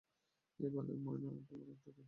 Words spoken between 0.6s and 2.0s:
এই বালের মারানটা কে?